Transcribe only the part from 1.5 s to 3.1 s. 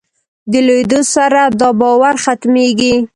دا باور ختمېږي.